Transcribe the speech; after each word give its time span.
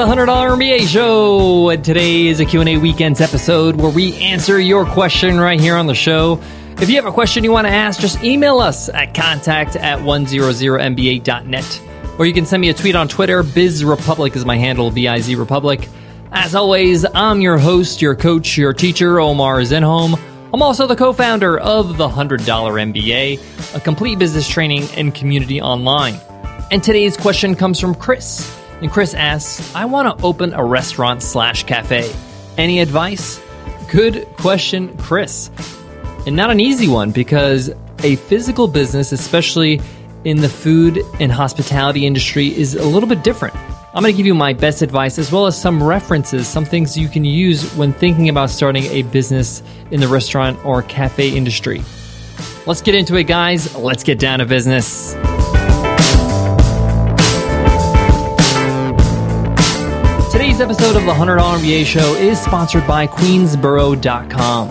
the 0.00 0.06
$100 0.06 0.26
MBA 0.26 0.88
show. 0.88 1.68
And 1.68 1.84
today 1.84 2.28
is 2.28 2.40
a 2.40 2.46
Q&A 2.46 2.78
weekends 2.78 3.20
episode 3.20 3.76
where 3.76 3.90
we 3.90 4.14
answer 4.14 4.58
your 4.58 4.86
question 4.86 5.38
right 5.38 5.60
here 5.60 5.76
on 5.76 5.86
the 5.86 5.94
show. 5.94 6.40
If 6.80 6.88
you 6.88 6.96
have 6.96 7.04
a 7.04 7.12
question 7.12 7.44
you 7.44 7.52
want 7.52 7.66
to 7.66 7.70
ask, 7.70 8.00
just 8.00 8.24
email 8.24 8.60
us 8.60 8.88
at 8.88 9.12
contact 9.12 9.76
at 9.76 9.98
100mba.net. 9.98 11.82
Or 12.18 12.24
you 12.24 12.32
can 12.32 12.46
send 12.46 12.62
me 12.62 12.70
a 12.70 12.74
tweet 12.74 12.96
on 12.96 13.08
Twitter. 13.08 13.42
BizRepublic 13.42 14.36
is 14.36 14.46
my 14.46 14.56
handle, 14.56 14.90
B-I-Z 14.90 15.34
Republic. 15.34 15.86
As 16.32 16.54
always, 16.54 17.04
I'm 17.14 17.42
your 17.42 17.58
host, 17.58 18.00
your 18.00 18.14
coach, 18.14 18.56
your 18.56 18.72
teacher, 18.72 19.20
Omar 19.20 19.58
Zenhom. 19.60 20.18
I'm 20.54 20.62
also 20.62 20.86
the 20.86 20.96
co-founder 20.96 21.58
of 21.58 21.98
the 21.98 22.08
$100 22.08 22.38
MBA, 22.38 23.76
a 23.76 23.80
complete 23.80 24.18
business 24.18 24.48
training 24.48 24.84
and 24.96 25.14
community 25.14 25.60
online. 25.60 26.14
And 26.70 26.82
today's 26.82 27.18
question 27.18 27.54
comes 27.54 27.78
from 27.78 27.94
Chris. 27.94 28.59
And 28.80 28.90
Chris 28.90 29.14
asks, 29.14 29.74
I 29.74 29.84
want 29.84 30.18
to 30.18 30.24
open 30.24 30.54
a 30.54 30.64
restaurant 30.64 31.22
slash 31.22 31.64
cafe. 31.64 32.10
Any 32.56 32.80
advice? 32.80 33.40
Good 33.90 34.26
question, 34.36 34.96
Chris. 34.98 35.50
And 36.26 36.36
not 36.36 36.50
an 36.50 36.60
easy 36.60 36.88
one 36.88 37.10
because 37.10 37.70
a 38.02 38.16
physical 38.16 38.68
business, 38.68 39.12
especially 39.12 39.80
in 40.24 40.38
the 40.38 40.48
food 40.48 41.00
and 41.18 41.32
hospitality 41.32 42.06
industry, 42.06 42.56
is 42.56 42.74
a 42.74 42.84
little 42.84 43.08
bit 43.08 43.24
different. 43.24 43.54
I'm 43.92 44.02
going 44.02 44.14
to 44.14 44.16
give 44.16 44.26
you 44.26 44.34
my 44.34 44.52
best 44.52 44.82
advice 44.82 45.18
as 45.18 45.32
well 45.32 45.46
as 45.46 45.60
some 45.60 45.82
references, 45.82 46.46
some 46.46 46.64
things 46.64 46.96
you 46.96 47.08
can 47.08 47.24
use 47.24 47.74
when 47.74 47.92
thinking 47.92 48.28
about 48.28 48.50
starting 48.50 48.84
a 48.84 49.02
business 49.02 49.62
in 49.90 50.00
the 50.00 50.08
restaurant 50.08 50.64
or 50.64 50.82
cafe 50.82 51.36
industry. 51.36 51.82
Let's 52.66 52.82
get 52.82 52.94
into 52.94 53.16
it, 53.16 53.24
guys. 53.24 53.74
Let's 53.74 54.04
get 54.04 54.18
down 54.18 54.38
to 54.38 54.46
business. 54.46 55.16
Today's 60.30 60.60
episode 60.60 60.94
of 60.94 61.04
the 61.06 61.12
$100 61.12 61.38
MBA 61.38 61.84
show 61.84 62.14
is 62.14 62.40
sponsored 62.40 62.86
by 62.86 63.04
Queensboro.com. 63.08 64.68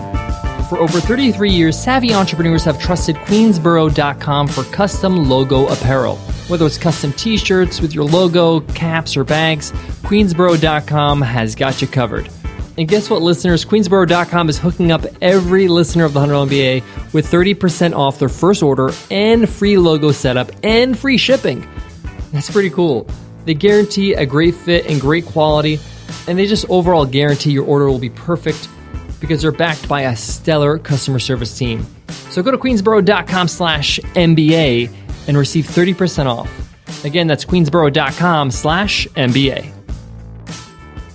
For 0.70 0.78
over 0.78 1.00
33 1.00 1.50
years, 1.50 1.78
savvy 1.78 2.14
entrepreneurs 2.14 2.64
have 2.64 2.80
trusted 2.80 3.14
Queensboro.com 3.16 4.48
for 4.48 4.64
custom 4.64 5.28
logo 5.28 5.66
apparel. 5.68 6.16
Whether 6.48 6.64
it's 6.64 6.78
custom 6.78 7.12
t 7.12 7.36
shirts 7.36 7.82
with 7.82 7.94
your 7.94 8.04
logo, 8.04 8.60
caps, 8.72 9.18
or 9.18 9.24
bags, 9.24 9.72
Queensboro.com 10.02 11.20
has 11.20 11.54
got 11.54 11.82
you 11.82 11.88
covered. 11.88 12.30
And 12.78 12.88
guess 12.88 13.10
what, 13.10 13.20
listeners? 13.20 13.62
Queensboro.com 13.66 14.48
is 14.48 14.58
hooking 14.58 14.90
up 14.90 15.04
every 15.20 15.68
listener 15.68 16.06
of 16.06 16.14
the 16.14 16.20
100 16.20 16.48
MBA 16.48 17.12
with 17.12 17.30
30% 17.30 17.94
off 17.94 18.18
their 18.18 18.30
first 18.30 18.62
order 18.62 18.92
and 19.10 19.46
free 19.46 19.76
logo 19.76 20.10
setup 20.10 20.50
and 20.62 20.98
free 20.98 21.18
shipping. 21.18 21.68
That's 22.32 22.50
pretty 22.50 22.70
cool. 22.70 23.06
They 23.50 23.54
guarantee 23.54 24.12
a 24.12 24.24
great 24.24 24.54
fit 24.54 24.86
and 24.86 25.00
great 25.00 25.26
quality, 25.26 25.80
and 26.28 26.38
they 26.38 26.46
just 26.46 26.64
overall 26.68 27.04
guarantee 27.04 27.50
your 27.50 27.64
order 27.64 27.90
will 27.90 27.98
be 27.98 28.10
perfect 28.10 28.68
because 29.18 29.42
they're 29.42 29.50
backed 29.50 29.88
by 29.88 30.02
a 30.02 30.14
stellar 30.14 30.78
customer 30.78 31.18
service 31.18 31.58
team. 31.58 31.84
So 32.30 32.44
go 32.44 32.52
to 32.52 32.56
queensboro.com 32.56 33.48
slash 33.48 33.98
MBA 34.14 34.94
and 35.26 35.36
receive 35.36 35.66
30% 35.66 36.26
off. 36.26 37.04
Again, 37.04 37.26
that's 37.26 37.44
queensboro.com 37.44 38.52
slash 38.52 39.08
MBA. 39.16 39.72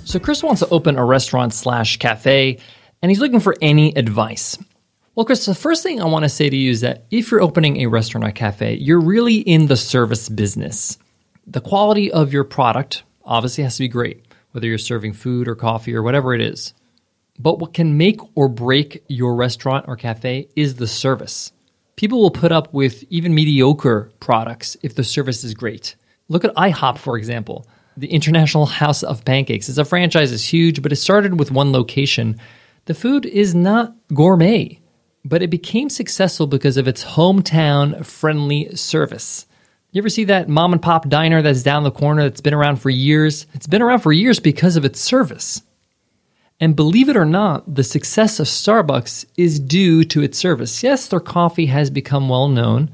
So 0.03 0.19
Chris 0.19 0.43
wants 0.43 0.59
to 0.59 0.67
open 0.67 0.97
a 0.97 1.05
restaurant 1.05 1.53
slash 1.53 1.95
cafe, 1.95 2.57
and 3.01 3.09
he's 3.09 3.21
looking 3.21 3.39
for 3.39 3.55
any 3.61 3.95
advice. 3.95 4.57
Well, 5.15 5.25
Chris, 5.25 5.45
the 5.45 5.55
first 5.55 5.83
thing 5.83 6.01
I 6.01 6.05
want 6.07 6.23
to 6.23 6.29
say 6.29 6.49
to 6.49 6.57
you 6.57 6.71
is 6.71 6.81
that 6.81 7.05
if 7.11 7.31
you're 7.31 7.41
opening 7.41 7.77
a 7.77 7.85
restaurant 7.85 8.27
or 8.27 8.31
cafe, 8.31 8.73
you're 8.73 8.99
really 8.99 9.37
in 9.37 9.67
the 9.67 9.77
service 9.77 10.27
business 10.27 10.97
the 11.47 11.61
quality 11.61 12.11
of 12.11 12.33
your 12.33 12.43
product 12.43 13.03
obviously 13.23 13.63
has 13.63 13.75
to 13.77 13.83
be 13.83 13.87
great, 13.87 14.25
whether 14.51 14.67
you're 14.67 14.77
serving 14.77 15.13
food 15.13 15.47
or 15.47 15.55
coffee 15.55 15.95
or 15.95 16.01
whatever 16.01 16.33
it 16.33 16.41
is. 16.41 16.73
But 17.37 17.59
what 17.59 17.73
can 17.73 17.97
make 17.97 18.19
or 18.35 18.47
break 18.47 19.03
your 19.07 19.35
restaurant 19.35 19.85
or 19.87 19.95
cafe 19.95 20.47
is 20.55 20.75
the 20.75 20.87
service. 20.87 21.51
People 21.97 22.21
will 22.21 22.31
put 22.31 22.51
up 22.51 22.73
with 22.73 23.03
even 23.09 23.35
mediocre 23.35 24.11
products 24.19 24.75
if 24.81 24.95
the 24.95 25.03
service 25.03 25.43
is 25.43 25.53
great. 25.53 25.95
Look 26.29 26.43
at 26.43 26.55
IHOP, 26.55 26.97
for 26.97 27.17
example. 27.17 27.67
The 27.97 28.07
International 28.07 28.65
House 28.65 29.03
of 29.03 29.23
Pancakes. 29.23 29.69
It's 29.69 29.77
a 29.77 29.85
franchise, 29.85 30.31
it's 30.31 30.51
huge, 30.51 30.81
but 30.81 30.91
it 30.91 30.97
started 30.97 31.39
with 31.39 31.51
one 31.51 31.71
location. 31.71 32.39
The 32.85 32.93
food 32.93 33.25
is 33.25 33.55
not 33.55 33.95
gourmet, 34.13 34.79
but 35.23 35.41
it 35.41 35.49
became 35.49 35.89
successful 35.89 36.47
because 36.47 36.77
of 36.77 36.87
its 36.87 37.03
hometown 37.03 38.05
friendly 38.05 38.75
service. 38.75 39.45
You 39.95 40.01
ever 40.01 40.09
see 40.09 40.25
that 40.25 40.49
mom 40.49 40.73
and 40.73 40.81
pop 40.81 41.07
diner 41.07 41.41
that's 41.41 41.63
down 41.63 41.83
the 41.83 41.89
corner 41.89 42.23
that's 42.23 42.41
been 42.41 42.53
around 42.53 42.81
for 42.81 42.89
years? 42.89 43.45
It's 43.53 43.65
been 43.65 43.81
around 43.81 43.99
for 43.99 44.11
years 44.11 44.41
because 44.41 44.75
of 44.75 44.83
its 44.83 44.99
service. 44.99 45.61
And 46.59 46.75
believe 46.75 47.07
it 47.07 47.15
or 47.15 47.23
not, 47.23 47.75
the 47.75 47.81
success 47.81 48.41
of 48.41 48.47
Starbucks 48.47 49.25
is 49.37 49.57
due 49.57 50.03
to 50.03 50.21
its 50.21 50.37
service. 50.37 50.83
Yes, 50.83 51.07
their 51.07 51.21
coffee 51.21 51.67
has 51.67 51.89
become 51.89 52.27
well 52.27 52.49
known, 52.49 52.93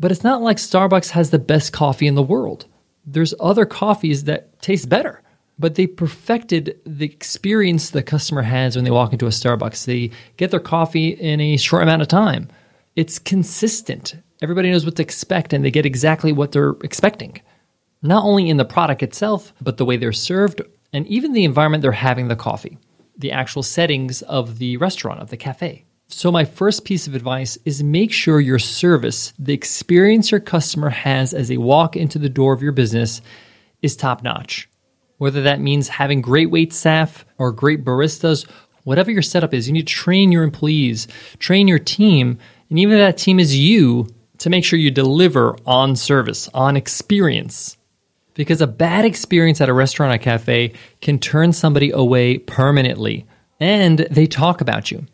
but 0.00 0.10
it's 0.10 0.24
not 0.24 0.42
like 0.42 0.56
Starbucks 0.56 1.10
has 1.10 1.30
the 1.30 1.38
best 1.38 1.72
coffee 1.72 2.08
in 2.08 2.16
the 2.16 2.22
world. 2.24 2.66
There's 3.06 3.34
other 3.38 3.64
coffees 3.64 4.24
that 4.24 4.60
taste 4.60 4.88
better, 4.88 5.22
but 5.60 5.76
they 5.76 5.86
perfected 5.86 6.80
the 6.84 7.06
experience 7.06 7.90
the 7.90 8.02
customer 8.02 8.42
has 8.42 8.74
when 8.74 8.84
they 8.84 8.90
walk 8.90 9.12
into 9.12 9.26
a 9.26 9.28
Starbucks. 9.28 9.84
They 9.84 10.10
get 10.38 10.50
their 10.50 10.58
coffee 10.58 11.10
in 11.10 11.40
a 11.40 11.56
short 11.56 11.84
amount 11.84 12.02
of 12.02 12.08
time. 12.08 12.48
It's 12.96 13.20
consistent. 13.20 14.16
Everybody 14.42 14.72
knows 14.72 14.84
what 14.84 14.96
to 14.96 15.02
expect 15.02 15.52
and 15.52 15.64
they 15.64 15.70
get 15.70 15.86
exactly 15.86 16.32
what 16.32 16.50
they're 16.50 16.74
expecting. 16.82 17.40
Not 18.02 18.24
only 18.24 18.50
in 18.50 18.56
the 18.56 18.64
product 18.64 19.02
itself, 19.04 19.54
but 19.60 19.76
the 19.76 19.84
way 19.84 19.96
they're 19.96 20.12
served 20.12 20.60
and 20.92 21.06
even 21.06 21.32
the 21.32 21.44
environment 21.44 21.82
they're 21.82 21.92
having 21.92 22.26
the 22.26 22.34
coffee, 22.34 22.76
the 23.16 23.30
actual 23.30 23.62
settings 23.62 24.20
of 24.22 24.58
the 24.58 24.76
restaurant, 24.78 25.20
of 25.20 25.30
the 25.30 25.36
cafe. 25.36 25.84
So, 26.08 26.30
my 26.30 26.44
first 26.44 26.84
piece 26.84 27.06
of 27.06 27.14
advice 27.14 27.56
is 27.64 27.82
make 27.82 28.12
sure 28.12 28.40
your 28.40 28.58
service, 28.58 29.32
the 29.38 29.54
experience 29.54 30.30
your 30.30 30.40
customer 30.40 30.90
has 30.90 31.32
as 31.32 31.48
they 31.48 31.56
walk 31.56 31.96
into 31.96 32.18
the 32.18 32.28
door 32.28 32.52
of 32.52 32.60
your 32.60 32.72
business, 32.72 33.22
is 33.80 33.96
top 33.96 34.22
notch. 34.22 34.68
Whether 35.16 35.42
that 35.42 35.60
means 35.60 35.88
having 35.88 36.20
great 36.20 36.50
wait 36.50 36.72
staff 36.72 37.24
or 37.38 37.52
great 37.52 37.84
baristas, 37.84 38.46
whatever 38.82 39.10
your 39.10 39.22
setup 39.22 39.54
is, 39.54 39.68
you 39.68 39.72
need 39.72 39.86
to 39.86 39.94
train 39.94 40.32
your 40.32 40.42
employees, 40.42 41.06
train 41.38 41.68
your 41.68 41.78
team, 41.78 42.38
and 42.68 42.78
even 42.78 42.96
if 42.96 42.98
that 42.98 43.16
team 43.16 43.38
is 43.38 43.56
you, 43.56 44.08
to 44.42 44.50
make 44.50 44.64
sure 44.64 44.76
you 44.76 44.90
deliver 44.90 45.56
on 45.64 45.94
service, 45.94 46.48
on 46.52 46.76
experience. 46.76 47.76
Because 48.34 48.60
a 48.60 48.66
bad 48.66 49.04
experience 49.04 49.60
at 49.60 49.68
a 49.68 49.72
restaurant 49.72 50.12
or 50.12 50.18
cafe 50.18 50.72
can 51.00 51.20
turn 51.20 51.52
somebody 51.52 51.92
away 51.92 52.38
permanently, 52.38 53.24
and 53.60 54.00
they 54.10 54.26
talk 54.26 54.60
about 54.60 54.90
you. 54.90 55.06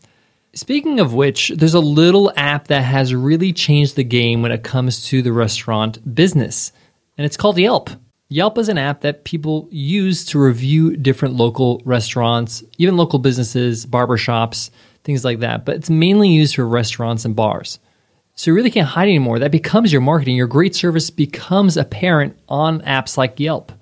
Speaking 0.55 0.99
of 0.99 1.13
which, 1.13 1.51
there's 1.51 1.75
a 1.75 1.81
little 1.81 2.33
app 2.39 2.69
that 2.69 2.81
has 2.81 3.15
really 3.15 3.53
changed 3.53 3.97
the 3.97 4.05
game 4.05 4.41
when 4.41 4.51
it 4.51 4.65
comes 4.65 5.05
to 5.09 5.21
the 5.21 5.33
restaurant 5.33 6.15
business, 6.15 6.73
and 7.19 7.27
it's 7.27 7.37
called 7.37 7.59
Yelp. 7.59 7.91
Yelp 8.31 8.57
is 8.57 8.71
an 8.71 8.79
app 8.79 9.03
that 9.03 9.25
people 9.25 9.69
use 9.71 10.25
to 10.27 10.39
review 10.39 10.97
different 10.97 11.35
local 11.35 11.83
restaurants, 11.85 12.65
even 12.79 12.97
local 12.97 13.19
businesses, 13.19 13.85
barbershops, 13.85 14.71
things 15.05 15.23
like 15.23 15.41
that, 15.41 15.67
but 15.67 15.77
it's 15.77 15.91
mainly 15.91 16.31
used 16.31 16.55
for 16.55 16.67
restaurants 16.67 17.27
and 17.27 17.37
bars. 17.37 17.79
So 18.39 18.53
you 18.53 18.55
really 18.55 18.71
can't 18.71 18.87
hide 18.87 19.09
anymore. 19.09 19.41
That 19.41 19.51
becomes 19.51 19.93
your 19.93 20.01
marketing. 20.01 20.37
Your 20.37 20.47
great 20.47 20.73
service 20.73 21.11
becomes 21.11 21.77
apparent 21.77 22.39
on 22.49 22.83
apps 22.83 23.17
like 23.17 23.41
Yelp. 23.41 23.73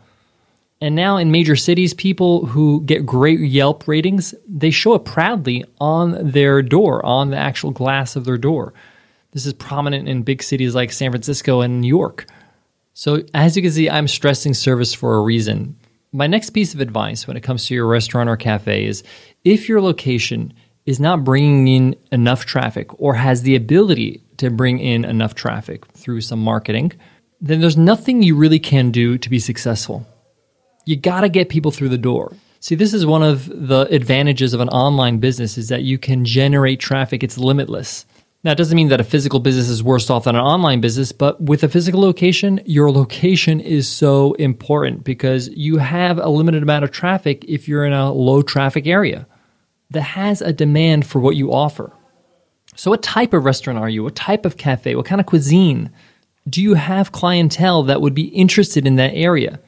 And 0.81 0.95
now 0.95 1.19
in 1.19 1.31
major 1.31 1.57
cities, 1.57 1.93
people 1.93 2.47
who 2.47 2.81
get 2.81 3.05
great 3.05 3.39
Yelp 3.41 3.87
ratings, 3.87 4.35
they 4.49 4.71
show 4.71 4.95
it 4.95 5.05
proudly 5.05 5.67
on 5.79 6.31
their 6.31 6.63
door, 6.63 7.05
on 7.05 7.29
the 7.29 7.37
actual 7.37 7.71
glass 7.71 8.17
of 8.17 8.25
their 8.25 8.39
door. 8.39 8.73
This 9.33 9.45
is 9.45 9.53
prominent 9.53 10.09
in 10.09 10.23
big 10.23 10.43
cities 10.43 10.75
like 10.75 10.91
San 10.91 11.11
Francisco 11.11 11.61
and 11.61 11.83
New 11.83 11.89
York. 11.89 12.25
So 12.95 13.25
as 13.35 13.57
you 13.57 13.63
can 13.63 13.73
see, 13.73 13.91
I'm 13.91 14.09
stressing 14.09 14.55
service 14.55 14.95
for 14.95 15.17
a 15.17 15.21
reason. 15.21 15.77
My 16.13 16.27
next 16.27 16.51
piece 16.51 16.73
of 16.73 16.81
advice 16.81 17.27
when 17.27 17.37
it 17.37 17.43
comes 17.43 17.67
to 17.67 17.75
your 17.75 17.87
restaurant 17.87 18.31
or 18.31 18.39
cafe 18.39 18.87
is 18.87 19.05
if 19.45 19.69
your 19.69 19.83
location 19.83 20.55
is 20.87 20.99
not 20.99 21.25
bringing 21.25 21.69
in 21.69 21.97
enough 22.11 22.47
traffic 22.47 22.99
or 22.99 23.17
has 23.17 23.43
the 23.43 23.55
ability 23.55 24.23
to 24.39 24.51
bring 24.51 24.79
in 24.79 25.05
enough 25.05 25.35
traffic 25.35 25.87
through 25.93 26.21
some 26.21 26.43
marketing, 26.43 26.93
then 27.41 27.61
there's 27.61 27.77
nothing 27.77 28.23
you 28.23 28.37
really 28.37 28.59
can 28.59 28.91
do 28.91 29.19
to 29.19 29.31
be 29.31 29.39
successful. 29.39 30.07
You 30.85 30.97
got 30.97 31.23
to 31.23 31.29
get 31.29 31.49
people 31.49 31.71
through 31.71 31.91
the 31.91 31.99
door. 31.99 32.35
See, 32.61 32.75
this 32.75 32.95
is 32.95 33.05
one 33.05 33.23
of 33.23 33.47
the 33.47 33.87
advantages 33.91 34.55
of 34.55 34.61
an 34.61 34.69
online 34.71 35.19
business 35.19 35.59
is 35.59 35.69
that 35.69 35.83
you 35.83 35.99
can 35.99 36.25
generate 36.25 36.81
traffic. 36.81 37.23
It's 37.23 37.39
limitless. 37.39 38.07
Now, 38.43 38.53
it 38.53 38.59
doesn't 38.59 38.77
mean 38.77 38.89
that 38.89 39.01
a 39.01 39.05
physical 39.05 39.41
business 39.41 39.69
is 39.69 39.83
worse 39.83 40.09
off 40.09 40.25
than 40.25 40.37
an 40.37 40.43
online 40.43 40.81
business, 40.81 41.11
but 41.11 41.41
with 41.41 41.65
a 41.65 41.69
physical 41.69 42.01
location, 42.01 42.61
your 42.65 42.93
location 42.93 43.61
is 43.61 43.89
so 43.89 44.35
important 44.35 45.03
because 45.03 45.49
you 45.49 45.79
have 45.79 46.19
a 46.19 46.29
limited 46.29 46.63
amount 46.63 46.85
of 46.85 46.93
traffic 46.93 47.45
if 47.49 47.67
you're 47.67 47.85
in 47.85 47.93
a 47.93 48.13
low 48.13 48.43
traffic 48.43 48.87
area 48.87 49.27
that 49.91 50.03
has 50.03 50.43
a 50.43 50.53
demand 50.53 51.07
for 51.07 51.19
what 51.19 51.37
you 51.37 51.53
offer. 51.53 51.93
So, 52.77 52.91
what 52.91 53.03
type 53.03 53.33
of 53.33 53.45
restaurant 53.45 53.79
are 53.79 53.89
you? 53.89 54.05
What 54.05 54.15
type 54.15 54.45
of 54.45 54.59
cafe? 54.59 54.95
What 54.95 55.07
kind 55.07 55.21
of 55.21 55.27
cuisine? 55.27 55.91
Do 56.49 56.63
you 56.63 56.75
have 56.75 57.11
clientele 57.11 57.83
that 57.85 58.03
would 58.03 58.15
be 58.15 58.27
interested 58.27 58.87
in 58.87 58.97
that 58.97 59.15
area? 59.15 59.59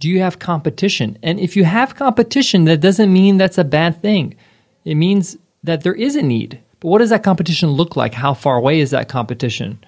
Do 0.00 0.08
you 0.08 0.20
have 0.20 0.40
competition? 0.40 1.16
And 1.22 1.38
if 1.40 1.56
you 1.56 1.64
have 1.64 1.94
competition, 1.94 2.64
that 2.64 2.80
doesn't 2.80 3.12
mean 3.12 3.36
that's 3.36 3.56
a 3.56 3.64
bad 3.64 4.02
thing. 4.02 4.34
It 4.84 4.96
means 4.96 5.36
that 5.62 5.82
there 5.82 5.94
is 5.94 6.16
a 6.16 6.22
need. 6.22 6.60
But 6.80 6.88
what 6.88 6.98
does 6.98 7.10
that 7.10 7.22
competition 7.22 7.70
look 7.70 7.96
like? 7.96 8.12
How 8.12 8.34
far 8.34 8.56
away 8.56 8.80
is 8.80 8.90
that 8.90 9.08
competition? 9.08 9.78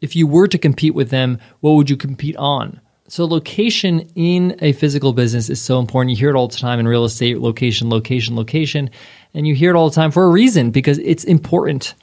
If 0.00 0.14
you 0.14 0.26
were 0.26 0.48
to 0.48 0.58
compete 0.58 0.94
with 0.94 1.08
them, 1.08 1.38
what 1.60 1.72
would 1.72 1.90
you 1.90 1.96
compete 1.96 2.36
on? 2.36 2.80
So, 3.08 3.26
location 3.26 4.10
in 4.14 4.56
a 4.60 4.72
physical 4.72 5.12
business 5.12 5.50
is 5.50 5.60
so 5.60 5.78
important. 5.78 6.10
You 6.10 6.16
hear 6.16 6.30
it 6.30 6.36
all 6.36 6.48
the 6.48 6.56
time 6.56 6.78
in 6.78 6.88
real 6.88 7.04
estate 7.04 7.40
location, 7.40 7.90
location, 7.90 8.36
location. 8.36 8.90
And 9.34 9.46
you 9.46 9.54
hear 9.54 9.70
it 9.70 9.76
all 9.76 9.88
the 9.88 9.94
time 9.94 10.10
for 10.12 10.24
a 10.24 10.30
reason 10.30 10.70
because 10.70 10.98
it's 10.98 11.24
important. 11.24 11.94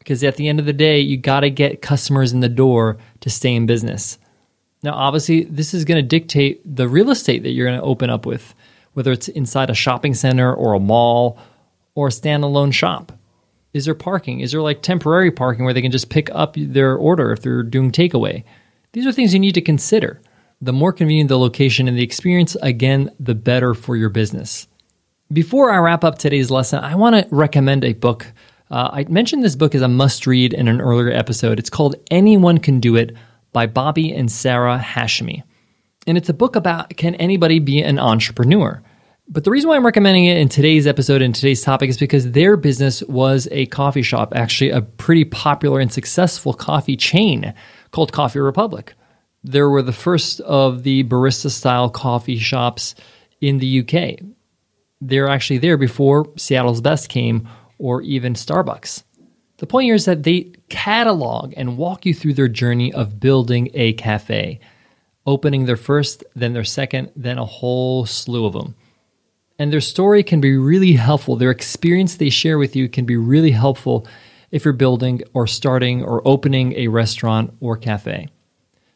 Because 0.00 0.24
at 0.24 0.36
the 0.36 0.48
end 0.48 0.58
of 0.58 0.66
the 0.66 0.72
day, 0.72 0.98
you 0.98 1.16
got 1.16 1.40
to 1.40 1.50
get 1.50 1.82
customers 1.82 2.32
in 2.32 2.40
the 2.40 2.48
door 2.48 2.98
to 3.20 3.30
stay 3.30 3.54
in 3.54 3.66
business. 3.66 4.18
Now, 4.82 4.94
obviously, 4.94 5.44
this 5.44 5.74
is 5.74 5.84
going 5.84 6.02
to 6.02 6.08
dictate 6.08 6.62
the 6.64 6.88
real 6.88 7.10
estate 7.10 7.42
that 7.44 7.50
you're 7.50 7.68
going 7.68 7.78
to 7.78 7.86
open 7.86 8.10
up 8.10 8.26
with, 8.26 8.54
whether 8.94 9.12
it's 9.12 9.28
inside 9.28 9.70
a 9.70 9.74
shopping 9.74 10.14
center 10.14 10.52
or 10.52 10.72
a 10.72 10.80
mall 10.80 11.38
or 11.94 12.08
a 12.08 12.10
standalone 12.10 12.72
shop. 12.72 13.12
Is 13.72 13.84
there 13.84 13.94
parking? 13.94 14.40
Is 14.40 14.52
there 14.52 14.62
like 14.62 14.82
temporary 14.82 15.30
parking 15.30 15.64
where 15.64 15.74
they 15.74 15.82
can 15.82 15.92
just 15.92 16.10
pick 16.10 16.28
up 16.32 16.54
their 16.56 16.96
order 16.96 17.30
if 17.30 17.42
they're 17.42 17.62
doing 17.62 17.92
takeaway? 17.92 18.42
These 18.92 19.06
are 19.06 19.12
things 19.12 19.32
you 19.32 19.38
need 19.38 19.54
to 19.54 19.60
consider. 19.60 20.20
The 20.60 20.72
more 20.72 20.92
convenient 20.92 21.28
the 21.28 21.38
location 21.38 21.86
and 21.86 21.96
the 21.96 22.02
experience, 22.02 22.56
again, 22.62 23.10
the 23.20 23.34
better 23.34 23.74
for 23.74 23.96
your 23.96 24.08
business. 24.08 24.66
Before 25.32 25.70
I 25.70 25.78
wrap 25.78 26.02
up 26.02 26.18
today's 26.18 26.50
lesson, 26.50 26.82
I 26.82 26.96
want 26.96 27.16
to 27.16 27.34
recommend 27.34 27.84
a 27.84 27.92
book. 27.92 28.26
Uh, 28.70 28.88
I 28.92 29.04
mentioned 29.08 29.42
this 29.42 29.56
book 29.56 29.74
as 29.74 29.82
a 29.82 29.88
must 29.88 30.26
read 30.26 30.52
in 30.52 30.68
an 30.68 30.80
earlier 30.80 31.10
episode. 31.10 31.58
It's 31.58 31.70
called 31.70 31.96
Anyone 32.10 32.58
Can 32.58 32.78
Do 32.78 32.94
It 32.96 33.16
by 33.52 33.66
Bobby 33.66 34.14
and 34.14 34.30
Sarah 34.30 34.78
Hashemi. 34.78 35.42
And 36.06 36.16
it's 36.16 36.28
a 36.28 36.34
book 36.34 36.54
about 36.54 36.96
can 36.96 37.16
anybody 37.16 37.58
be 37.58 37.82
an 37.82 37.98
entrepreneur? 37.98 38.80
But 39.28 39.44
the 39.44 39.50
reason 39.50 39.68
why 39.68 39.76
I'm 39.76 39.86
recommending 39.86 40.24
it 40.24 40.38
in 40.38 40.48
today's 40.48 40.86
episode 40.86 41.22
and 41.22 41.34
today's 41.34 41.62
topic 41.62 41.90
is 41.90 41.98
because 41.98 42.30
their 42.30 42.56
business 42.56 43.02
was 43.04 43.48
a 43.50 43.66
coffee 43.66 44.02
shop, 44.02 44.32
actually, 44.34 44.70
a 44.70 44.82
pretty 44.82 45.24
popular 45.24 45.80
and 45.80 45.92
successful 45.92 46.52
coffee 46.52 46.96
chain 46.96 47.54
called 47.90 48.12
Coffee 48.12 48.40
Republic. 48.40 48.94
They 49.42 49.62
were 49.62 49.82
the 49.82 49.92
first 49.92 50.40
of 50.40 50.82
the 50.84 51.04
barista 51.04 51.50
style 51.50 51.90
coffee 51.90 52.38
shops 52.38 52.94
in 53.40 53.58
the 53.58 53.80
UK. 53.80 54.20
They're 55.00 55.28
actually 55.28 55.58
there 55.58 55.76
before 55.76 56.26
Seattle's 56.36 56.80
Best 56.80 57.08
came 57.08 57.48
or 57.80 58.02
even 58.02 58.34
Starbucks. 58.34 59.02
The 59.56 59.66
point 59.66 59.86
here 59.86 59.94
is 59.94 60.04
that 60.04 60.22
they 60.22 60.52
catalog 60.68 61.54
and 61.56 61.76
walk 61.76 62.06
you 62.06 62.14
through 62.14 62.34
their 62.34 62.48
journey 62.48 62.92
of 62.92 63.18
building 63.18 63.70
a 63.74 63.94
cafe, 63.94 64.60
opening 65.26 65.64
their 65.64 65.76
first, 65.76 66.22
then 66.36 66.52
their 66.52 66.64
second, 66.64 67.10
then 67.16 67.38
a 67.38 67.44
whole 67.44 68.06
slew 68.06 68.44
of 68.44 68.52
them. 68.52 68.74
And 69.58 69.72
their 69.72 69.80
story 69.80 70.22
can 70.22 70.40
be 70.40 70.56
really 70.56 70.92
helpful. 70.92 71.36
Their 71.36 71.50
experience 71.50 72.16
they 72.16 72.30
share 72.30 72.58
with 72.58 72.76
you 72.76 72.88
can 72.88 73.04
be 73.04 73.16
really 73.16 73.50
helpful 73.50 74.06
if 74.50 74.64
you're 74.64 74.72
building 74.72 75.22
or 75.34 75.46
starting 75.46 76.02
or 76.04 76.26
opening 76.26 76.72
a 76.74 76.88
restaurant 76.88 77.52
or 77.60 77.76
cafe. 77.76 78.28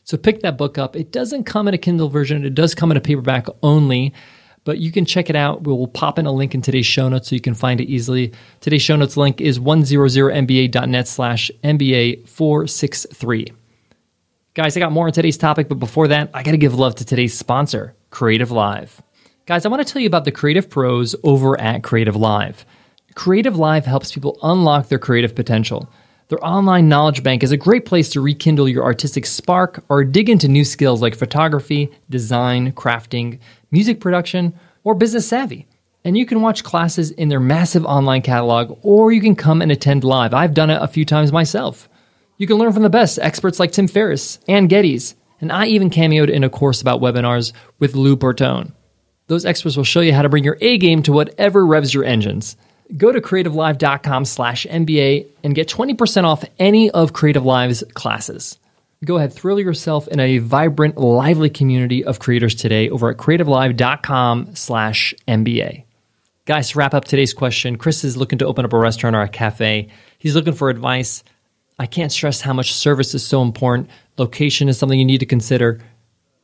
So 0.04 0.16
pick 0.16 0.40
that 0.40 0.58
book 0.58 0.76
up. 0.76 0.96
It 0.96 1.12
doesn't 1.12 1.44
come 1.44 1.69
in 1.69 1.75
a 1.75 1.78
Kindle 1.78 2.08
version, 2.08 2.44
it 2.44 2.54
does 2.54 2.75
come 2.75 2.90
in 2.90 2.96
a 2.96 3.00
paperback 3.00 3.46
only 3.62 4.12
but 4.64 4.78
you 4.78 4.90
can 4.90 5.05
check 5.05 5.31
it 5.31 5.37
out. 5.37 5.62
We'll 5.62 5.87
pop 5.87 6.19
in 6.19 6.26
a 6.26 6.32
link 6.32 6.55
in 6.55 6.62
today's 6.62 6.87
show 6.87 7.08
notes 7.08 7.28
so 7.28 7.34
you 7.34 7.40
can 7.40 7.55
find 7.55 7.81
it 7.81 7.88
easily. 7.88 8.32
Today's 8.61 8.82
show 8.82 8.96
notes 8.96 9.16
link 9.16 9.40
is 9.40 9.58
100mba.net 9.58 11.08
slash 11.08 11.50
MBA463. 11.62 13.52
Guys, 14.55 14.76
I 14.76 14.81
got 14.81 14.93
more 14.93 15.06
on 15.06 15.12
today's 15.12 15.37
topic, 15.37 15.69
but 15.69 15.78
before 15.81 16.08
that, 16.08 16.31
I 16.32 16.43
got 16.43 16.52
to 16.52 16.56
give 16.56 16.75
love 16.75 16.94
to 16.96 17.05
today's 17.05 17.37
sponsor, 17.37 17.94
Creative 18.11 18.50
Live. 18.50 19.02
Guys, 19.46 19.66
I 19.66 19.69
want 19.69 19.87
to 19.87 19.93
tell 19.93 20.00
you 20.00 20.06
about 20.06 20.25
the 20.25 20.32
creative 20.32 20.70
pros 20.70 21.14
over 21.22 21.60
at 21.60 21.82
Creative 21.82 22.17
Live. 22.17 22.64
Creative 23.14 23.56
Live 23.56 23.84
helps 23.84 24.12
people 24.12 24.38
unlock 24.43 24.88
their 24.88 24.99
creative 24.99 25.34
potential. 25.34 25.90
Their 26.28 26.43
online 26.44 26.88
knowledge 26.88 27.22
bank 27.22 27.43
is 27.43 27.52
a 27.52 27.56
great 27.56 27.84
place 27.84 28.08
to 28.10 28.20
rekindle 28.20 28.69
your 28.69 28.84
artistic 28.84 29.26
spark 29.26 29.84
or 29.90 30.05
dig 30.05 30.31
into 30.31 30.49
new 30.49 30.64
skills 30.64 31.02
like 31.02 31.14
photography, 31.14 31.93
design, 32.08 32.72
crafting, 32.72 33.40
music 33.75 34.00
production, 34.00 34.55
or 34.85 34.94
business 34.94 35.29
savvy. 35.29 35.67
And 36.05 36.17
you 36.17 36.25
can 36.26 36.41
watch 36.41 36.62
classes 36.62 37.11
in 37.11 37.29
their 37.29 37.41
massive 37.41 37.85
online 37.85 38.23
catalog, 38.23 38.79
or 38.82 39.11
you 39.11 39.21
can 39.21 39.35
come 39.35 39.61
and 39.61 39.73
attend 39.73 40.05
live. 40.05 40.32
I've 40.32 40.55
done 40.55 40.71
it 40.71 40.81
a 40.81 40.87
few 40.87 41.05
times 41.05 41.32
myself. 41.32 41.88
You 42.38 42.47
can 42.47 42.56
learn 42.56 42.73
from 42.73 42.85
the 42.85 42.88
best 42.88 43.19
experts 43.19 43.59
like 43.59 43.73
Tim 43.73 43.88
Ferriss 43.88 44.38
and 44.47 44.69
Geddes, 44.69 45.17
and 45.41 45.50
I 45.50 45.67
even 45.67 45.91
cameoed 45.91 46.31
in 46.31 46.44
a 46.44 46.49
course 46.50 46.81
about 46.81 47.00
webinars 47.00 47.53
with 47.81 47.97
Lou 47.97 48.17
Bertone. 48.17 48.73
Those 49.26 49.44
experts 49.44 49.77
will 49.77 49.85
show 49.85 50.00
you 50.00 50.12
how 50.12 50.23
to 50.23 50.29
bring 50.29 50.44
your 50.44 50.59
A 50.61 50.79
game 50.79 51.03
to 51.03 51.12
whatever 51.12 51.67
revs 51.67 51.93
your 51.93 52.05
engines. 52.05 52.56
Go 52.97 53.11
to 53.11 53.20
creativelive.com 53.20 54.25
slash 54.25 54.67
MBA 54.67 55.27
and 55.43 55.55
get 55.55 55.69
20% 55.69 56.25
off 56.25 56.44
any 56.61 56.91
of 56.93 57.12
Creative 57.12 57.44
Live's 57.44 57.82
classes. 57.94 58.59
Go 59.05 59.17
ahead, 59.17 59.33
thrill 59.33 59.61
yourself 59.61 60.09
in 60.09 60.19
a 60.19 60.39
vibrant, 60.39 60.97
lively 60.97 61.51
community 61.51 62.05
of 62.05 62.21
creators 62.21 62.55
today 62.55 62.89
over 62.89 63.11
at 63.11 63.19
creativelive.com 63.19 64.55
slash 64.55 65.15
MBA. 65.29 65.85
Guys, 66.47 66.71
to 66.71 66.79
wrap 66.79 66.95
up 66.95 67.05
today's 67.05 67.35
question, 67.35 67.77
Chris 67.77 68.05
is 68.05 68.17
looking 68.17 68.39
to 68.39 68.47
open 68.47 68.65
up 68.65 68.73
a 68.73 68.79
restaurant 68.79 69.17
or 69.17 69.23
a 69.23 69.29
cafe. 69.29 69.89
He's 70.19 70.35
looking 70.35 70.55
for 70.55 70.71
advice. 70.71 71.23
I 71.79 71.87
can't 71.87 72.12
stress 72.12 72.41
how 72.41 72.53
much 72.53 72.73
service 72.73 73.15
is 73.15 73.27
so 73.27 73.43
important. 73.43 73.91
Location 74.17 74.69
is 74.69 74.79
something 74.79 74.99
you 74.99 75.05
need 75.05 75.19
to 75.19 75.27
consider. 75.27 75.81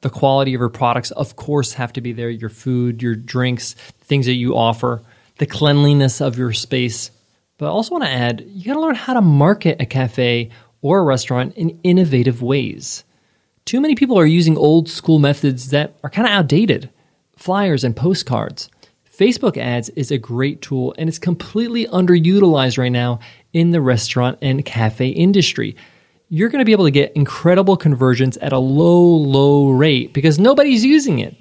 The 0.02 0.10
quality 0.10 0.54
of 0.54 0.60
your 0.60 0.70
products, 0.70 1.10
of 1.12 1.36
course, 1.36 1.74
have 1.74 1.92
to 1.94 2.00
be 2.00 2.12
there. 2.12 2.30
Your 2.30 2.48
food, 2.50 3.02
your 3.02 3.14
drinks, 3.14 3.74
things 4.02 4.26
that 4.26 4.34
you 4.34 4.56
offer 4.56 5.02
the 5.38 5.46
cleanliness 5.46 6.20
of 6.20 6.36
your 6.36 6.52
space. 6.52 7.10
But 7.56 7.66
I 7.66 7.68
also 7.70 7.92
want 7.92 8.04
to 8.04 8.10
add, 8.10 8.44
you 8.46 8.66
got 8.66 8.74
to 8.74 8.80
learn 8.80 8.94
how 8.94 9.14
to 9.14 9.22
market 9.22 9.80
a 9.80 9.86
cafe 9.86 10.50
or 10.82 11.00
a 11.00 11.04
restaurant 11.04 11.54
in 11.56 11.78
innovative 11.82 12.42
ways. 12.42 13.04
Too 13.64 13.80
many 13.80 13.94
people 13.94 14.18
are 14.18 14.26
using 14.26 14.56
old 14.56 14.88
school 14.88 15.18
methods 15.18 15.70
that 15.70 15.96
are 16.02 16.10
kind 16.10 16.26
of 16.26 16.32
outdated 16.32 16.90
flyers 17.36 17.84
and 17.84 17.96
postcards. 17.96 18.70
Facebook 19.20 19.56
ads 19.56 19.90
is 19.90 20.10
a 20.10 20.18
great 20.18 20.62
tool 20.62 20.94
and 20.96 21.08
it's 21.08 21.18
completely 21.18 21.86
underutilized 21.86 22.78
right 22.78 22.92
now 22.92 23.20
in 23.52 23.70
the 23.70 23.80
restaurant 23.80 24.38
and 24.40 24.64
cafe 24.64 25.08
industry. 25.08 25.76
You're 26.28 26.48
going 26.48 26.60
to 26.60 26.64
be 26.64 26.72
able 26.72 26.84
to 26.84 26.90
get 26.90 27.12
incredible 27.12 27.76
conversions 27.76 28.36
at 28.38 28.52
a 28.52 28.58
low, 28.58 29.02
low 29.02 29.70
rate 29.70 30.12
because 30.12 30.38
nobody's 30.38 30.84
using 30.84 31.18
it. 31.18 31.36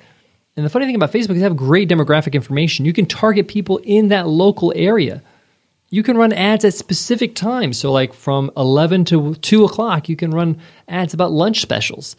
And 0.55 0.65
the 0.65 0.69
funny 0.69 0.85
thing 0.85 0.95
about 0.95 1.11
Facebook 1.11 1.31
is 1.31 1.37
they 1.37 1.39
have 1.39 1.55
great 1.55 1.87
demographic 1.87 2.33
information. 2.33 2.85
You 2.85 2.91
can 2.91 3.05
target 3.05 3.47
people 3.47 3.77
in 3.83 4.09
that 4.09 4.27
local 4.27 4.73
area. 4.75 5.23
You 5.91 6.03
can 6.03 6.17
run 6.17 6.33
ads 6.33 6.65
at 6.65 6.73
specific 6.75 7.33
times. 7.35 7.79
So, 7.79 7.91
like 7.91 8.13
from 8.13 8.51
11 8.55 9.05
to 9.05 9.35
2 9.35 9.65
o'clock, 9.65 10.07
you 10.07 10.15
can 10.15 10.31
run 10.31 10.59
ads 10.87 11.13
about 11.13 11.31
lunch 11.31 11.61
specials. 11.61 12.15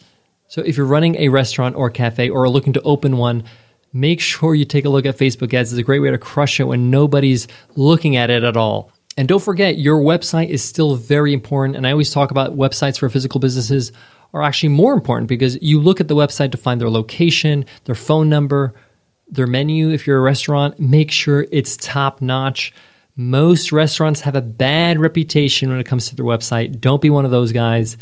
So, 0.47 0.61
if 0.61 0.75
you're 0.75 0.85
running 0.85 1.15
a 1.15 1.29
restaurant 1.29 1.75
or 1.75 1.89
cafe 1.89 2.29
or 2.29 2.43
are 2.43 2.49
looking 2.49 2.73
to 2.73 2.81
open 2.81 3.17
one, 3.17 3.43
make 3.93 4.19
sure 4.19 4.55
you 4.55 4.65
take 4.65 4.85
a 4.85 4.89
look 4.89 5.05
at 5.05 5.17
Facebook 5.17 5.53
ads. 5.53 5.71
It's 5.71 5.79
a 5.79 5.83
great 5.83 5.99
way 5.99 6.11
to 6.11 6.17
crush 6.17 6.59
it 6.59 6.65
when 6.65 6.91
nobody's 6.91 7.47
looking 7.75 8.17
at 8.17 8.29
it 8.29 8.43
at 8.43 8.57
all. 8.57 8.91
And 9.17 9.27
don't 9.27 9.43
forget, 9.43 9.77
your 9.77 10.01
website 10.01 10.49
is 10.49 10.63
still 10.63 10.95
very 10.95 11.33
important. 11.33 11.75
And 11.75 11.85
I 11.85 11.91
always 11.91 12.11
talk 12.11 12.31
about 12.31 12.57
websites 12.57 12.97
for 12.97 13.09
physical 13.09 13.39
businesses 13.39 13.91
are 14.33 14.43
actually 14.43 14.69
more 14.69 14.93
important 14.93 15.27
because 15.27 15.61
you 15.61 15.79
look 15.79 15.99
at 15.99 16.07
the 16.07 16.15
website 16.15 16.51
to 16.51 16.57
find 16.57 16.79
their 16.79 16.89
location, 16.89 17.65
their 17.85 17.95
phone 17.95 18.29
number, 18.29 18.73
their 19.27 19.47
menu. 19.47 19.89
If 19.89 20.07
you're 20.07 20.17
a 20.17 20.21
restaurant, 20.21 20.79
make 20.79 21.11
sure 21.11 21.45
it's 21.51 21.75
top 21.77 22.21
notch. 22.21 22.73
Most 23.15 23.71
restaurants 23.71 24.21
have 24.21 24.35
a 24.35 24.41
bad 24.41 24.99
reputation 24.99 25.69
when 25.69 25.79
it 25.79 25.85
comes 25.85 26.09
to 26.09 26.15
their 26.15 26.25
website. 26.25 26.79
Don't 26.79 27.01
be 27.01 27.09
one 27.09 27.25
of 27.25 27.31
those 27.31 27.51
guys. 27.51 27.97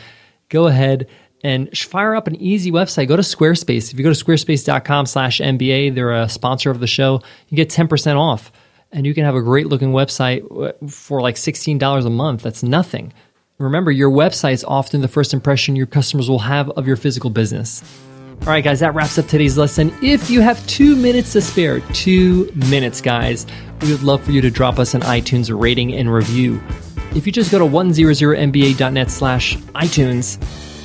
Go 0.50 0.68
ahead 0.68 1.08
and 1.44 1.76
fire 1.78 2.16
up 2.16 2.28
an 2.28 2.36
easy 2.36 2.72
website. 2.72 3.08
Go 3.08 3.16
to 3.16 3.22
Squarespace. 3.22 3.92
If 3.92 3.98
you 3.98 4.04
go 4.04 4.14
to 4.14 4.24
squarespace.com 4.24 5.06
slash 5.06 5.40
MBA, 5.40 5.96
they're 5.96 6.14
a 6.14 6.30
sponsor 6.30 6.70
of 6.70 6.80
the 6.80 6.88
show. 6.88 7.22
You 7.48 7.56
get 7.56 7.70
10% 7.70 8.18
off 8.18 8.52
and 8.92 9.06
you 9.06 9.14
can 9.14 9.26
have 9.26 9.36
a 9.36 9.42
great 9.42 9.68
looking 9.68 9.92
website 9.92 10.46
uh, 10.52 10.74
for 10.88 11.22
like 11.22 11.36
$16 11.36 12.06
a 12.06 12.10
month. 12.10 12.44
That's 12.44 12.64
nothing. 12.64 13.14
Remember, 13.58 13.92
your 13.92 14.10
website 14.10 14.54
is 14.54 14.64
often 14.64 15.02
the 15.02 15.08
first 15.08 15.34
impression 15.34 15.76
your 15.76 15.86
customers 15.86 16.30
will 16.30 16.40
have 16.40 16.70
of 16.72 16.88
your 16.88 16.96
physical 16.96 17.30
business. 17.30 17.84
All 18.42 18.54
right, 18.56 18.64
guys, 18.64 18.80
that 18.80 18.96
wraps 18.96 19.18
up 19.20 19.28
today's 19.28 19.58
lesson. 19.58 19.94
If 20.02 20.30
you 20.30 20.42
have 20.42 20.66
two 20.66 20.96
minutes 20.96 21.34
to 21.34 21.42
spare, 21.42 21.82
two 21.94 22.50
minutes, 22.56 23.00
guys, 23.02 23.46
we 23.82 23.92
would 23.92 24.02
love 24.02 24.24
for 24.24 24.32
you 24.32 24.42
to 24.42 24.50
drop 24.50 24.80
us 24.80 24.94
an 24.94 25.02
iTunes 25.02 25.56
rating 25.58 25.94
and 25.94 26.12
review. 26.12 26.60
If 27.16 27.26
you 27.26 27.32
just 27.32 27.52
go 27.52 27.60
to 27.60 27.66
100mba.net 27.66 29.12
slash 29.12 29.58
iTunes, 29.76 30.38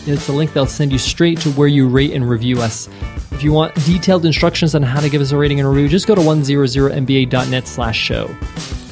it's 0.06 0.28
a 0.28 0.32
link 0.32 0.52
that'll 0.52 0.66
send 0.66 0.92
you 0.92 0.98
straight 0.98 1.40
to 1.40 1.50
where 1.52 1.68
you 1.68 1.88
rate 1.88 2.12
and 2.12 2.28
review 2.28 2.60
us. 2.60 2.88
If 3.30 3.42
you 3.42 3.52
want 3.52 3.74
detailed 3.86 4.26
instructions 4.26 4.74
on 4.74 4.82
how 4.82 5.00
to 5.00 5.08
give 5.08 5.22
us 5.22 5.32
a 5.32 5.36
rating 5.38 5.60
and 5.60 5.68
review, 5.68 5.88
just 5.88 6.06
go 6.06 6.14
to 6.14 6.20
100mba.net 6.20 7.66
slash 7.66 7.98
show. 7.98 8.26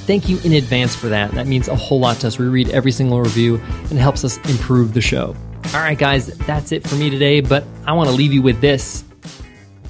Thank 0.06 0.28
you 0.28 0.38
in 0.44 0.54
advance 0.54 0.94
for 0.94 1.08
that. 1.08 1.32
That 1.32 1.46
means 1.46 1.68
a 1.68 1.76
whole 1.76 2.00
lot 2.00 2.20
to 2.20 2.28
us. 2.28 2.38
We 2.38 2.46
read 2.46 2.70
every 2.70 2.92
single 2.92 3.20
review 3.20 3.56
and 3.90 3.98
helps 3.98 4.24
us 4.24 4.38
improve 4.48 4.94
the 4.94 5.00
show. 5.00 5.36
All 5.66 5.80
right, 5.80 5.96
guys, 5.98 6.26
that's 6.26 6.70
it 6.72 6.86
for 6.86 6.96
me 6.96 7.08
today, 7.08 7.40
but 7.40 7.64
I 7.86 7.92
want 7.92 8.10
to 8.10 8.14
leave 8.14 8.32
you 8.32 8.42
with 8.42 8.60
this. 8.60 9.04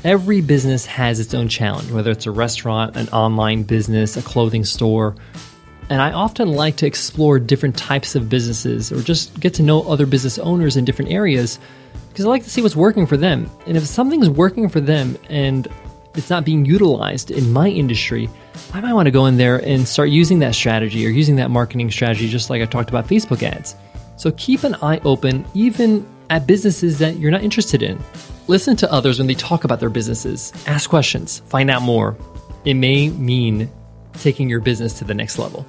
Every 0.04 0.40
business 0.40 0.86
has 0.86 1.18
its 1.18 1.34
own 1.34 1.48
challenge, 1.48 1.90
whether 1.90 2.10
it's 2.10 2.26
a 2.26 2.30
restaurant, 2.30 2.96
an 2.96 3.08
online 3.08 3.64
business, 3.64 4.16
a 4.16 4.22
clothing 4.22 4.64
store. 4.64 5.16
And 5.90 6.00
I 6.00 6.12
often 6.12 6.52
like 6.52 6.76
to 6.76 6.86
explore 6.86 7.38
different 7.38 7.76
types 7.76 8.14
of 8.14 8.28
businesses 8.28 8.92
or 8.92 9.02
just 9.02 9.38
get 9.40 9.54
to 9.54 9.62
know 9.62 9.82
other 9.82 10.06
business 10.06 10.38
owners 10.38 10.76
in 10.76 10.84
different 10.84 11.10
areas 11.10 11.58
because 12.10 12.26
I 12.26 12.28
like 12.28 12.44
to 12.44 12.50
see 12.50 12.62
what's 12.62 12.76
working 12.76 13.06
for 13.06 13.16
them. 13.16 13.50
And 13.66 13.76
if 13.76 13.84
something's 13.86 14.28
working 14.28 14.68
for 14.68 14.80
them 14.80 15.16
and 15.28 15.66
it's 16.14 16.30
not 16.30 16.44
being 16.44 16.64
utilized 16.64 17.30
in 17.30 17.52
my 17.52 17.68
industry, 17.68 18.28
I 18.72 18.80
might 18.80 18.92
want 18.92 19.06
to 19.06 19.10
go 19.10 19.26
in 19.26 19.36
there 19.36 19.56
and 19.56 19.86
start 19.88 20.10
using 20.10 20.38
that 20.40 20.54
strategy 20.54 21.06
or 21.06 21.10
using 21.10 21.36
that 21.36 21.50
marketing 21.50 21.90
strategy, 21.90 22.28
just 22.28 22.50
like 22.50 22.62
I 22.62 22.66
talked 22.66 22.90
about 22.90 23.06
Facebook 23.06 23.42
ads. 23.42 23.74
So 24.22 24.30
keep 24.36 24.62
an 24.62 24.76
eye 24.76 25.00
open, 25.04 25.44
even 25.52 26.06
at 26.30 26.46
businesses 26.46 27.00
that 27.00 27.16
you're 27.16 27.32
not 27.32 27.42
interested 27.42 27.82
in. 27.82 27.98
Listen 28.46 28.76
to 28.76 28.92
others 28.92 29.18
when 29.18 29.26
they 29.26 29.34
talk 29.34 29.64
about 29.64 29.80
their 29.80 29.90
businesses, 29.90 30.52
ask 30.64 30.88
questions, 30.88 31.40
find 31.46 31.68
out 31.68 31.82
more. 31.82 32.16
It 32.64 32.74
may 32.74 33.08
mean 33.08 33.68
taking 34.20 34.48
your 34.48 34.60
business 34.60 34.96
to 35.00 35.04
the 35.04 35.12
next 35.12 35.40
level. 35.40 35.66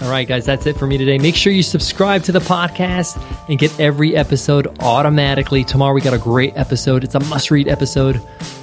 All 0.00 0.10
right, 0.10 0.26
guys, 0.26 0.46
that's 0.46 0.64
it 0.64 0.78
for 0.78 0.86
me 0.86 0.96
today. 0.96 1.18
Make 1.18 1.34
sure 1.34 1.52
you 1.52 1.62
subscribe 1.62 2.22
to 2.22 2.32
the 2.32 2.38
podcast 2.38 3.22
and 3.50 3.58
get 3.58 3.78
every 3.78 4.16
episode 4.16 4.66
automatically. 4.80 5.62
Tomorrow, 5.62 5.92
we 5.92 6.00
got 6.00 6.14
a 6.14 6.18
great 6.18 6.56
episode. 6.56 7.04
It's 7.04 7.16
a 7.16 7.20
must 7.20 7.50
read 7.50 7.68
episode. 7.68 8.16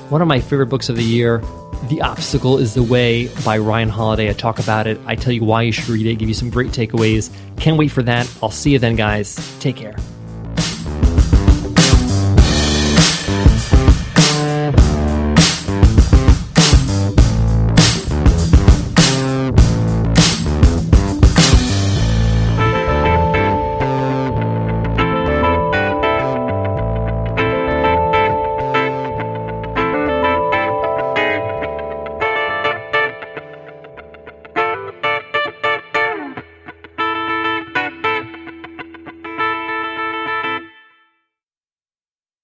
One 0.09 0.23
of 0.23 0.27
my 0.27 0.39
favorite 0.39 0.67
books 0.67 0.89
of 0.89 0.95
the 0.95 1.03
year, 1.03 1.43
The 1.89 2.01
Obstacle 2.01 2.57
is 2.57 2.73
the 2.73 2.83
Way 2.83 3.27
by 3.45 3.57
Ryan 3.57 3.89
Holiday. 3.89 4.29
I 4.29 4.33
talk 4.33 4.59
about 4.59 4.87
it. 4.87 4.99
I 5.05 5.15
tell 5.15 5.31
you 5.31 5.43
why 5.43 5.61
you 5.61 5.71
should 5.71 5.87
read 5.87 6.05
it, 6.05 6.15
give 6.15 6.27
you 6.27 6.33
some 6.33 6.49
great 6.49 6.71
takeaways. 6.71 7.29
Can't 7.57 7.77
wait 7.77 7.89
for 7.89 8.01
that. 8.03 8.31
I'll 8.41 8.49
see 8.49 8.71
you 8.71 8.79
then, 8.79 8.95
guys. 8.95 9.35
Take 9.59 9.75
care. 9.75 9.95